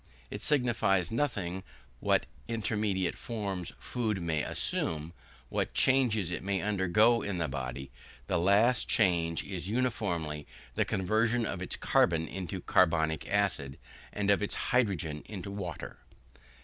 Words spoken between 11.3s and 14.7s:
of its carbon into carbonic acid, and of its